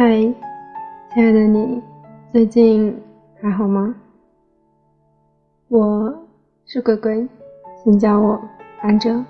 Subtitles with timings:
[0.00, 0.18] 嗨，
[1.12, 1.78] 亲爱的你，
[2.32, 2.98] 最近
[3.38, 3.94] 还好吗？
[5.68, 6.26] 我
[6.64, 7.28] 是鬼鬼，
[7.84, 8.40] 请叫我
[8.80, 9.22] 安哲。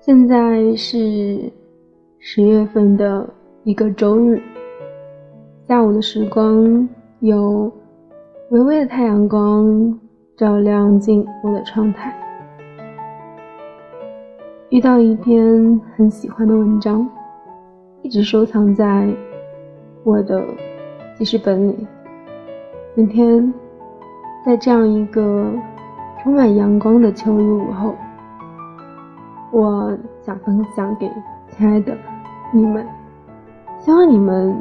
[0.00, 1.52] 现在是
[2.18, 4.42] 十月份的一个周日，
[5.68, 6.88] 下午的时光
[7.20, 7.72] 有
[8.50, 9.96] 微微的太阳光
[10.36, 12.12] 照亮进我的窗台，
[14.70, 17.08] 遇到一篇很喜欢的文章。
[18.04, 19.08] 一直收藏在
[20.04, 20.44] 我的
[21.16, 21.86] 记事本里。
[22.94, 23.50] 今天，
[24.44, 25.50] 在这样一个
[26.22, 27.94] 充满阳光的秋日午后，
[29.50, 31.10] 我想分享给
[31.48, 31.96] 亲爱的
[32.52, 32.86] 你们。
[33.80, 34.54] 希望你们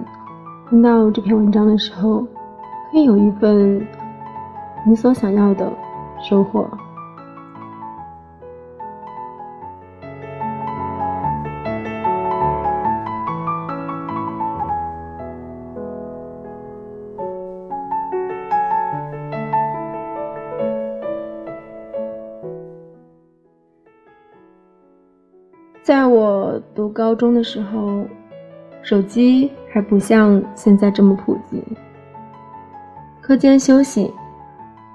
[0.70, 2.26] 听到这篇文章的时候，
[2.94, 3.86] 可以有一份
[4.88, 5.70] 你所想要的
[6.22, 6.66] 收获。
[25.94, 28.04] 在我读高中的时候，
[28.82, 31.64] 手机还不像现在这么普及。
[33.22, 34.12] 课间休息，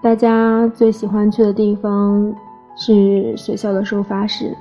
[0.02, 2.34] 大家最喜欢去的地方
[2.74, 4.52] 是学校的收发室。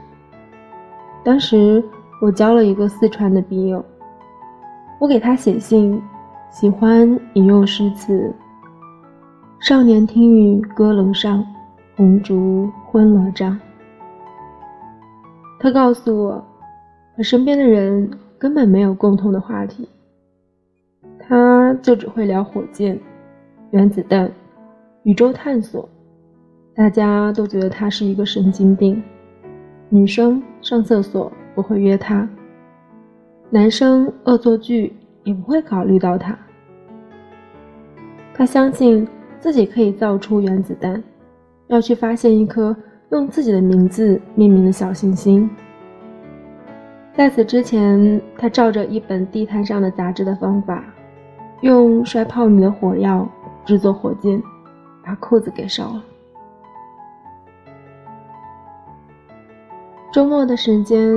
[1.23, 1.83] 当时
[2.21, 3.83] 我交了一个四川的笔友，
[4.99, 5.99] 我给他写信，
[6.51, 8.31] 喜欢引用诗词
[9.59, 11.43] ：“少年听雨歌楼上，
[11.95, 13.59] 红烛昏罗帐。”
[15.59, 16.45] 他告诉我，
[17.15, 19.89] 和身边的人根本没有共同的话题，
[21.19, 22.99] 他就只会聊火箭、
[23.71, 24.31] 原子弹、
[25.01, 25.89] 宇宙探索，
[26.75, 29.01] 大家都觉得他是一个神经病。
[29.89, 32.29] 女生上厕所不会约他，
[33.49, 34.93] 男生恶作剧
[35.23, 36.37] 也不会考虑到他。
[38.33, 39.07] 他相信
[39.39, 41.01] 自己可以造出原子弹，
[41.65, 42.75] 要去发现一颗。
[43.09, 45.49] 用自己的名字命名的小行星。
[47.13, 50.83] 在此之前，他照着一本地摊上的杂志的方法，
[51.61, 53.27] 用摔炮女的火药
[53.65, 54.41] 制作火箭，
[55.03, 56.03] 把裤子给烧了。
[60.11, 61.11] 周末的时间，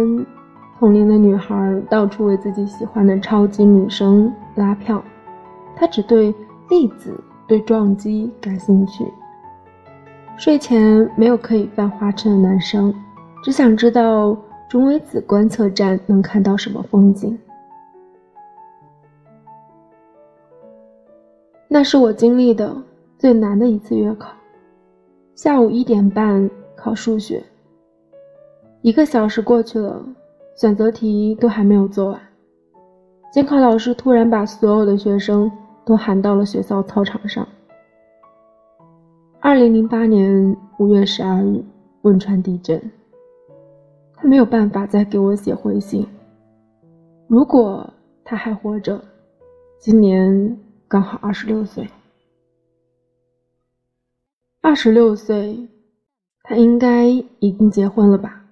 [0.79, 5.03] 同龄的女孩到处为自己喜欢的超级女生拉票，
[5.75, 6.35] 他只对
[6.71, 7.19] 粒子
[7.49, 9.05] 对撞击感兴趣。
[10.41, 12.95] 睡前没有可以犯花痴的男生，
[13.45, 14.35] 只想知道
[14.71, 17.39] 中微子观测站能看到什么风景。
[21.69, 22.75] 那是我经历的
[23.19, 24.31] 最难的一次月考，
[25.35, 27.45] 下午一点半考数学，
[28.81, 30.03] 一个小时过去了，
[30.57, 32.21] 选择题都还没有做完，
[33.31, 35.53] 监考老师突然把所有的学生
[35.85, 37.47] 都喊到了学校操场上。
[39.43, 41.65] 二零零八年五月十二日，
[42.03, 42.79] 汶川地震。
[44.15, 46.07] 他没有办法再给我写回信。
[47.27, 47.89] 如果
[48.23, 49.03] 他还活着，
[49.79, 51.89] 今年刚好二十六岁。
[54.61, 55.67] 二十六岁，
[56.43, 58.45] 他应该已经结婚了吧？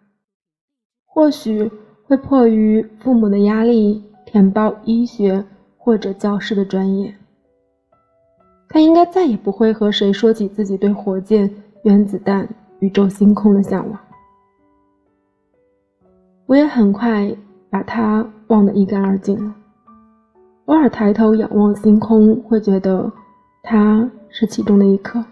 [1.04, 1.70] 或许
[2.06, 5.44] 会迫于父母的压力，填报医学
[5.76, 7.14] 或者教师的专业。
[8.68, 11.50] 他应该再也不会和谁说起自己对火箭、
[11.84, 12.46] 原子弹、
[12.80, 13.98] 宇宙星空的向往。
[16.46, 17.34] 我也很快
[17.70, 19.54] 把他忘得一干二净了。
[20.66, 23.10] 偶尔抬头仰望星空，会觉得
[23.62, 25.24] 他是其中的一颗。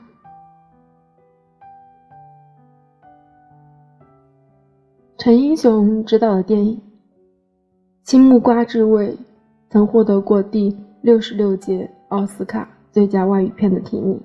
[5.19, 6.77] 陈英雄执导的电影
[8.03, 9.13] 《青木瓜之味》
[9.69, 12.69] 曾获得过第六十六届奥斯卡。
[12.97, 14.19] 最佳外语片的提名。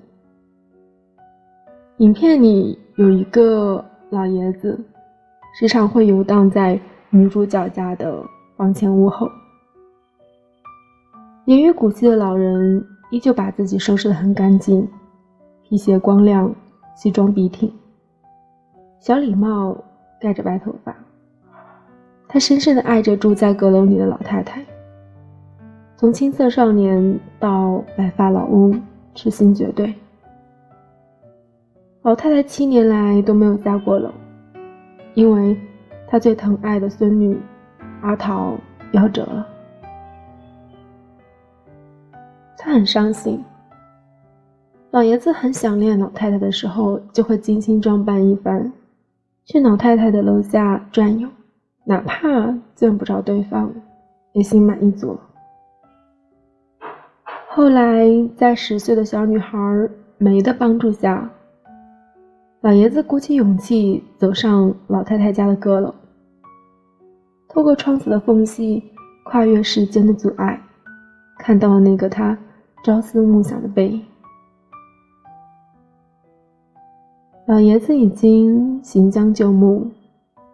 [1.98, 4.82] 影片里有一个老爷子，
[5.54, 6.80] 时常会游荡在
[7.10, 8.24] 女主角家的
[8.56, 9.28] 房前屋后。
[11.44, 14.88] 年逾古稀的老人依旧把自己收拾得很干净，
[15.62, 16.50] 皮鞋光亮，
[16.94, 17.70] 西装笔挺，
[19.00, 19.76] 小礼帽
[20.18, 20.96] 盖着白头发。
[22.26, 24.64] 他深深地爱着住在阁楼里的老太太。
[26.02, 28.82] 从青涩少年到白发老翁，
[29.14, 29.94] 痴心绝对。
[32.02, 34.10] 老太太七年来都没有下过楼，
[35.14, 35.56] 因为
[36.08, 37.38] 她最疼爱的孙女
[38.00, 38.56] 阿桃
[38.92, 39.46] 夭折了。
[42.58, 43.40] 她很伤心。
[44.90, 48.72] 老爷子很想念老太太的时候，就会精心装扮一番，
[49.44, 51.28] 去老太太的楼下转悠，
[51.84, 53.72] 哪怕见不着对方。
[54.32, 55.20] 也心满意足了。
[57.54, 59.58] 后来，在十岁的小女孩
[60.16, 61.30] 梅的帮助下，
[62.62, 65.94] 老爷子鼓起勇气走上老太太家的阁楼，
[67.50, 68.82] 透过窗子的缝隙，
[69.24, 70.58] 跨越时间的阻碍，
[71.40, 72.38] 看到了那个他
[72.82, 74.02] 朝思暮想的背影。
[77.44, 79.90] 老爷子已经行将就木，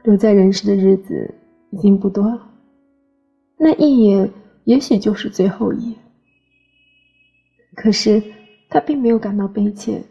[0.03, 1.33] 留在人世的日子
[1.71, 2.41] 已经不多了，
[3.57, 4.29] 那一眼
[4.65, 5.99] 也许就是最后一眼。
[7.81, 8.21] 可是
[8.69, 10.03] 他并没有感到悲切，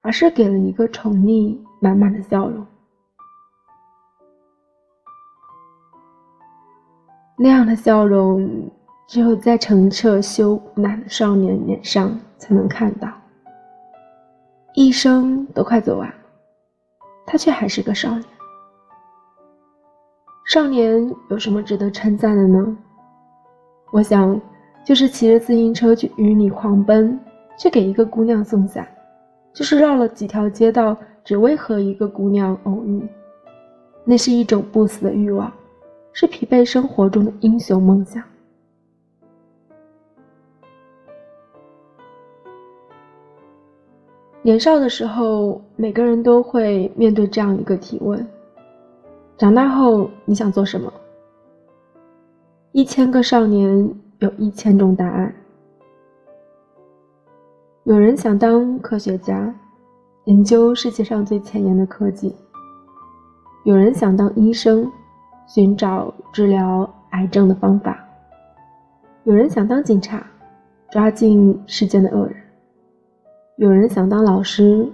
[0.00, 2.66] 而是给了一个宠溺满满的笑容。
[7.36, 8.70] 那样的笑容，
[9.06, 13.06] 只有在澄澈羞赧的少年脸上才能看到。
[14.74, 16.12] 一生都快走完，
[17.26, 18.24] 他却还是个少年。
[20.46, 22.76] 少年有什么值得称赞的呢？
[23.92, 24.40] 我想。
[24.88, 27.20] 就是骑着自行车去雨里狂奔，
[27.58, 28.88] 去给一个姑娘送伞，
[29.52, 33.06] 就是绕了几条街道，只为和一个姑娘偶遇。
[34.02, 35.52] 那是一种不死的欲望，
[36.14, 38.24] 是疲惫生活中的英雄梦想。
[44.40, 48.26] 年少的时候，每个人都会面对这样一个提问：
[49.36, 50.90] 长大后你想做什么？
[52.72, 53.94] 一千个少年。
[54.20, 55.32] 有一千种答案。
[57.84, 59.54] 有人想当科学家，
[60.24, 62.34] 研究世界上最前沿的科技；
[63.64, 64.90] 有人想当医生，
[65.46, 67.94] 寻找治疗癌症的方法；
[69.22, 70.26] 有人想当警察，
[70.90, 72.34] 抓进世间的恶人；
[73.56, 74.90] 有人想当老师，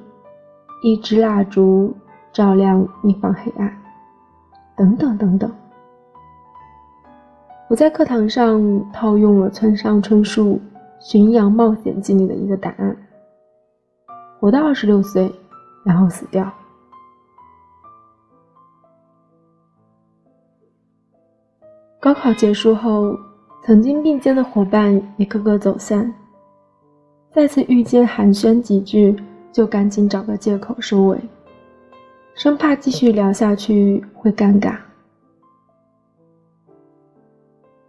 [0.83, 1.97] 一支蜡烛
[2.31, 3.75] 照亮一方黑暗，
[4.77, 5.51] 等等等等。
[7.67, 10.57] 我在课堂上套用了村上春树
[11.01, 12.95] 《巡洋冒险记》里的一个答案：
[14.39, 15.33] 活到二十六岁，
[15.83, 16.53] 然后死掉。
[21.99, 23.19] 高考结束后，
[23.65, 26.13] 曾经并肩的伙伴一个个走散，
[27.33, 29.17] 再次遇见寒暄几句，
[29.51, 31.19] 就赶紧找个借口收尾，
[32.35, 34.77] 生怕继续聊下去会尴尬。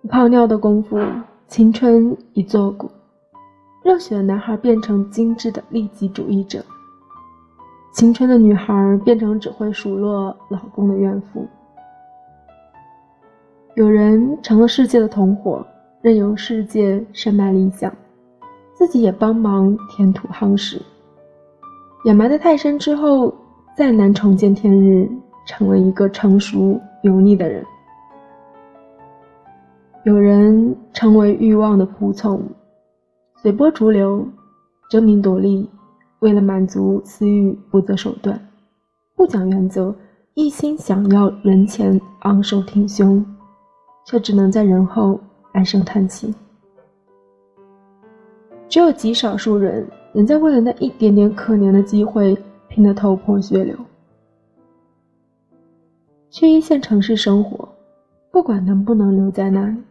[0.08, 1.00] 泡尿的功夫，
[1.48, 2.90] 青春已作古。
[3.84, 6.64] 热血的男孩变成精致的利己主义者，
[7.92, 11.48] 青春的女孩变成只会数落老公的怨妇。
[13.76, 15.66] 有人成了世界的同伙，
[16.02, 17.92] 任由世界深埋理想，
[18.74, 20.80] 自己也帮忙填土夯实。
[22.06, 23.34] 掩埋的太深之后，
[23.76, 25.10] 再难重见天日，
[25.48, 27.66] 成了一个成熟油腻的人。
[30.06, 32.40] 有人成为欲望的仆从，
[33.42, 34.24] 随波逐流，
[34.88, 35.68] 争名夺利，
[36.20, 38.40] 为了满足私欲不择手段，
[39.16, 39.96] 不讲原则，
[40.36, 43.26] 一心想要人前昂首挺胸，
[44.06, 45.20] 却只能在人后
[45.54, 46.32] 唉声叹气。
[48.70, 52.38] 只有极少数人能在为了那一点点可怜的机会
[52.68, 53.76] 拼得头破血流。
[56.30, 57.68] 去一线城市生活，
[58.30, 59.82] 不管能不能留在那里。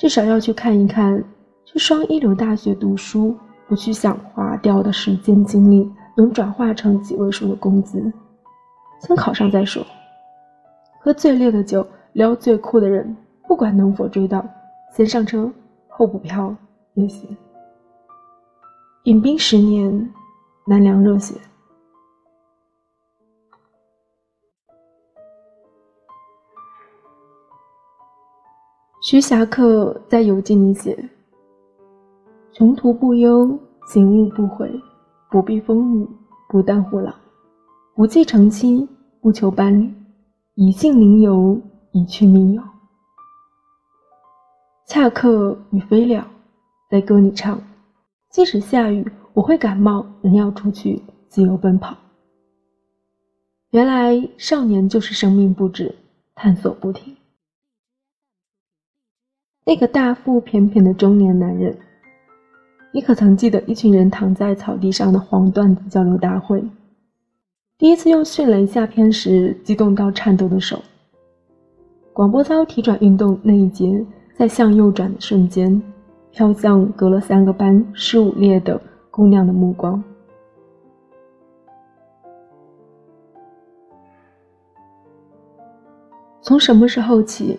[0.00, 1.22] 至少要去看一看，
[1.66, 3.36] 去双一流大学读书，
[3.68, 8.10] 不去想花掉的时间精力能转化成几位数的工资，
[9.02, 9.84] 先考上再说。
[11.00, 13.14] 喝最烈的酒，撩最酷的人，
[13.46, 14.42] 不管能否追到，
[14.96, 15.52] 先上车
[15.86, 16.56] 后补票
[16.94, 17.36] 也行。
[19.02, 20.10] 饮冰十年，
[20.66, 21.34] 难凉热血。
[29.02, 31.08] 徐霞客在游记里写
[32.52, 34.70] ：“穷途不忧，行路不悔，
[35.30, 36.06] 不避风雨，
[36.50, 37.14] 不淡虎狼，
[37.94, 38.86] 不计成亲，
[39.22, 39.90] 不求伴侣，
[40.54, 41.58] 以性临游，
[41.92, 42.62] 以去觅友。”
[44.86, 46.22] 恰克与飞鸟
[46.90, 47.58] 在歌里唱
[48.28, 51.96] ：“即使下雨，我会感冒，仍要出去自由奔跑。”
[53.72, 55.94] 原来少年就是生命不止，
[56.34, 57.16] 探索不停。
[59.70, 61.72] 那个大腹便便的中年男人，
[62.92, 66.60] 你可曾记得一群人躺在草地上的黄段子交流大会？
[67.78, 70.82] 第一次用迅雷下片时，激动到颤抖的手。
[72.12, 75.80] 广播操体转运动那一节，在向右转的瞬间，
[76.32, 80.02] 飘向隔了三个班十五列的姑娘的目光。
[86.42, 87.56] 从什么时候起？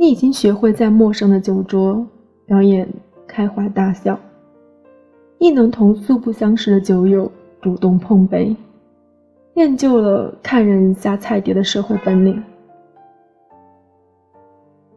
[0.00, 2.06] 你已经学会在陌生的酒桌
[2.46, 2.88] 表演
[3.26, 4.18] 开怀大笑，
[5.36, 7.30] 亦能同素不相识的酒友
[7.60, 8.56] 主动碰杯，
[9.52, 12.42] 练就了看人下菜碟的社会本领。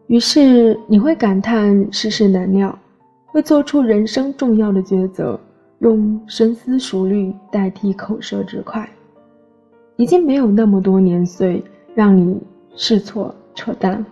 [0.07, 2.79] 于是你会感叹世事难料，
[3.25, 5.37] 会做出人生重要的抉择，
[5.79, 8.89] 用深思熟虑代替口舌之快。
[9.97, 11.61] 已经没有那么多年岁
[11.93, 12.41] 让你
[12.73, 14.03] 试错扯淡。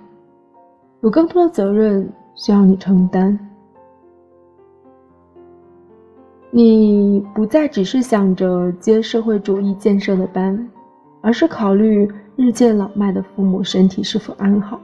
[1.02, 3.38] 有更多的责任需要你承担，
[6.52, 10.70] 你不再只是想着接社会主义建设的班，
[11.22, 14.78] 而是考虑日渐老迈的父母身体是否安好；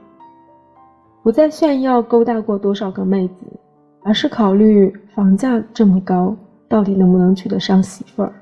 [1.22, 3.36] 不再炫耀勾搭过多少个妹子，
[4.02, 6.36] 而是考虑房价这么高，
[6.68, 8.34] 到底能不能娶得上媳妇儿。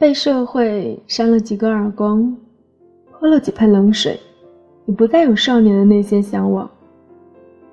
[0.00, 2.34] 被社会扇了几个耳光，
[3.10, 4.18] 泼了几盆冷水，
[4.86, 6.68] 你不再有少年的那些向往，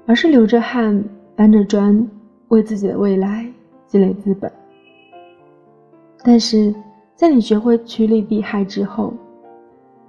[0.06, 1.02] 而是流着汗
[1.38, 2.06] 搬着砖，
[2.50, 3.50] 为自己的未来
[3.86, 4.52] 积累资本。
[6.22, 6.76] 但是
[7.16, 9.14] 在你学会趋利避害之后，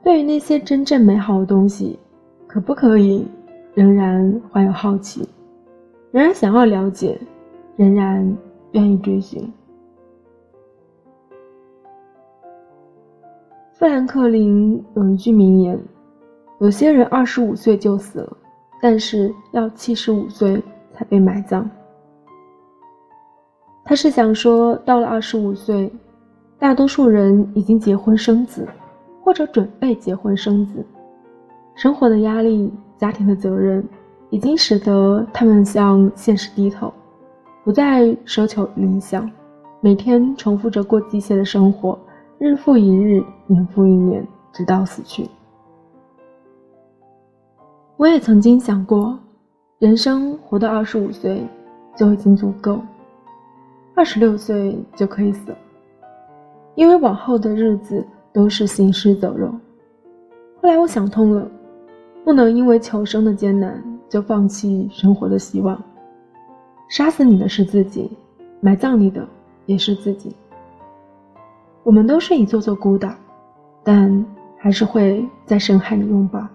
[0.03, 1.97] 对于那些真正美好的东西，
[2.49, 3.25] 可不可以
[3.75, 5.21] 仍然怀有好奇，
[6.11, 7.17] 仍然想要了解，
[7.77, 8.37] 仍然
[8.73, 9.49] 愿意追寻？
[13.79, 15.81] 富兰克林有一句名言
[16.59, 18.37] ：“有些人二十五岁就死了，
[18.83, 20.61] 但是要七十五岁
[20.93, 21.71] 才被埋葬。”
[23.87, 25.89] 他是想说，到了二十五岁，
[26.59, 28.67] 大多数人已经结婚生子，
[29.23, 30.85] 或者准备结婚生子，
[31.77, 33.89] 生活的压力、家庭的责任，
[34.31, 36.93] 已经使得他们向现实低头，
[37.63, 39.31] 不再奢求理想，
[39.81, 41.97] 每天重复着过机械的生活。
[42.39, 45.29] 日复一日，年复一年，直到死去。
[47.97, 49.19] 我也曾经想过，
[49.81, 51.45] 人生活到二十五岁
[51.97, 52.81] 就已经足够，
[53.97, 55.59] 二十六岁就可以死了，
[56.77, 59.49] 因为往后的日子都是行尸走肉。
[60.63, 61.45] 后来我想通了，
[62.25, 65.77] 不能因为求生的艰难就放弃生活的希望。
[66.89, 68.09] 杀死你的是自己，
[68.61, 69.27] 埋葬你的
[69.67, 70.33] 也是自己。
[71.83, 73.11] 我们都是一座座孤岛，
[73.83, 74.25] 但
[74.59, 76.47] 还是会在深海里拥抱。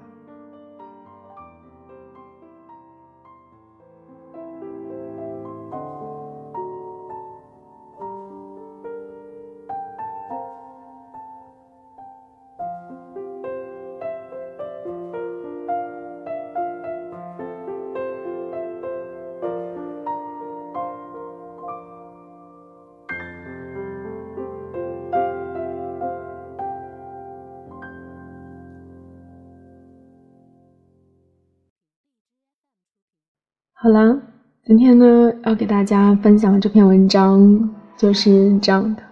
[33.84, 34.18] 好了，
[34.64, 39.04] 今天呢要给大家分享的这篇文章就是这样的。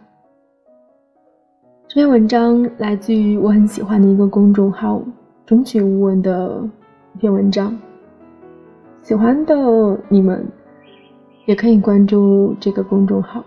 [1.90, 5.04] 这篇文章来自于我很喜欢的一个公众号
[5.46, 6.64] “中曲无闻”的
[7.16, 7.78] 一篇文章。
[9.02, 9.54] 喜欢的
[10.08, 10.42] 你们
[11.48, 13.44] 也可以关注这个公众号。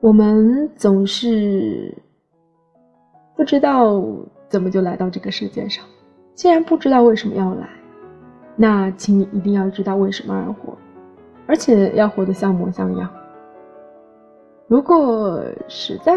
[0.00, 1.96] 我们总是
[3.36, 4.02] 不知道
[4.48, 5.84] 怎么就来到这个世界上，
[6.34, 7.68] 既然不知道为什么要来。
[8.62, 10.78] 那，请你一定要知道为什么而活，
[11.48, 13.10] 而且要活得像模像样。
[14.68, 16.14] 如果实在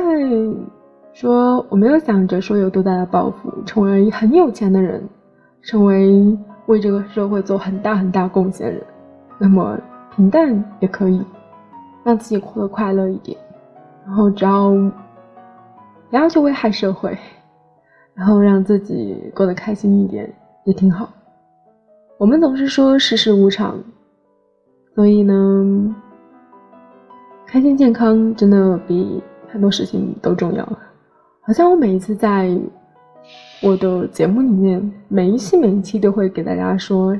[1.11, 5.03] 说我没有想着说有多大的抱负，成为很有钱的人，
[5.63, 6.37] 成为
[6.67, 8.79] 为这个社会做很大很大贡献人，
[9.39, 9.75] 那么
[10.15, 11.25] 平淡也可以，
[12.03, 13.35] 让自己活得快乐一点。
[14.05, 14.69] 然后只要
[16.11, 17.17] 不要去危害社会，
[18.13, 20.31] 然后让自己过得开心一点，
[20.65, 21.09] 也挺好。
[22.17, 23.77] 我们总是说世事无常，
[24.95, 25.95] 所以呢，
[27.45, 30.65] 开心健康真的比很多事情都重要。
[31.41, 32.57] 好像我每一次在
[33.61, 37.13] 我的节目里面，每一期每一期都会给大家说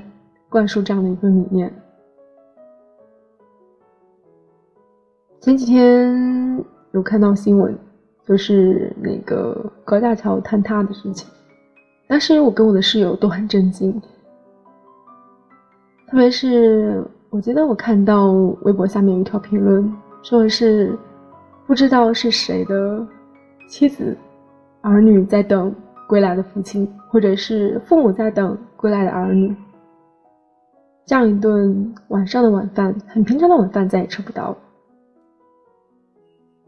[0.47, 1.71] 灌输这样的一个理念。
[5.41, 7.77] 前几天有看到新闻，
[8.25, 11.29] 就是那个高架桥坍塌的事情，
[12.07, 14.01] 当时我跟我的室友都很震惊。
[16.15, 18.31] 特别是，我记得我看到
[18.61, 19.93] 微博下面有一条评论，
[20.23, 20.97] 说的是
[21.67, 23.05] 不知道是谁的
[23.67, 24.15] 妻子、
[24.79, 25.75] 儿女在等
[26.07, 29.53] 归来的父亲，或者是父母在等归来的儿女。
[31.05, 34.57] 这样一顿晚上的晚饭，很平常的晚饭，再也吃不到了。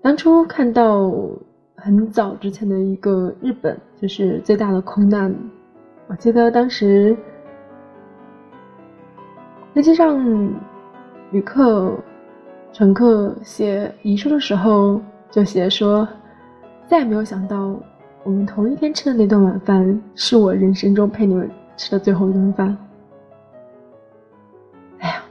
[0.01, 1.10] 当初看到
[1.77, 5.34] 很早之前的一个日本，就是最大的空难，
[6.08, 7.16] 我记得当时
[9.78, 10.20] 飞机上
[11.30, 11.94] 旅客、
[12.74, 16.08] 乘客写遗书的时候，就写说
[16.90, 17.80] ：“再也没有想到，
[18.24, 22.76] 我们同一天吃的那顿晚饭，是我人生中陪你们吃的最后一顿饭。”
[24.98, 25.22] 哎呀，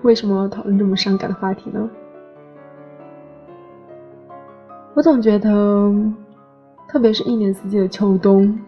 [0.00, 1.90] 为什么讨论这么伤感的话题呢？
[4.94, 5.92] 我总觉得，
[6.88, 8.58] 特别是一年四季的秋冬，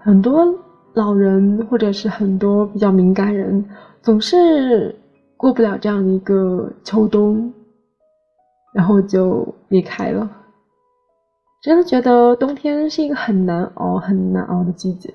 [0.00, 0.52] 很多
[0.94, 3.64] 老人或者是很多比较敏感人，
[4.00, 4.94] 总是
[5.36, 7.52] 过不了这样的一个秋冬，
[8.72, 10.30] 然后就离开了。
[11.62, 15.12] 真的觉得冬天是一个很难熬、很难熬的季节。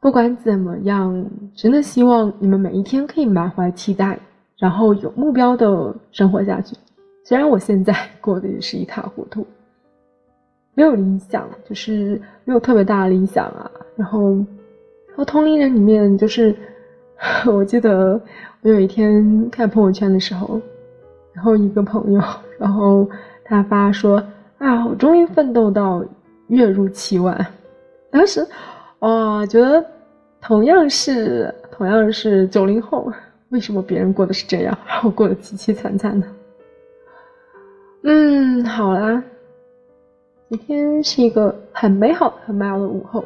[0.00, 4.18] 不管怎么样，真的希望你们每一天可以满怀期待。
[4.58, 6.74] 然后有目标的生活下去，
[7.24, 9.46] 虽然我现在过得也是一塌糊涂，
[10.76, 13.68] 没有理想，就是没有特别大的理想啊。
[13.96, 14.30] 然后，
[15.08, 16.54] 然后同龄人里面，就是
[17.50, 18.20] 我记得
[18.60, 20.60] 我有一天看朋友圈的时候，
[21.32, 22.22] 然后一个朋友，
[22.58, 23.08] 然后
[23.42, 24.22] 他发说
[24.58, 26.04] 啊，我终于奋斗到
[26.48, 27.46] 月入七万。
[28.10, 28.46] 当时，
[29.00, 29.84] 哇，觉得
[30.42, 33.10] 同样是同样是九零后。
[33.50, 36.26] 为什么别人过的是这样，而我过得凄凄惨惨呢？
[38.02, 39.22] 嗯，好啦，
[40.48, 43.24] 今天是一个很美好、很美好的午后。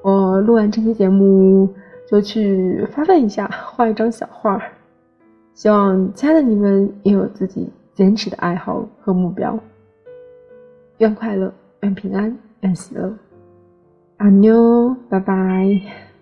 [0.00, 1.68] 我录完这期节目
[2.08, 4.62] 就去发奋一下，画一张小画。
[5.52, 9.58] 希望亲爱的你们也有自己坚持的爱好和目标。
[10.98, 13.12] 愿快乐，愿平安，愿喜乐。
[14.16, 16.13] 阿妞，拜拜。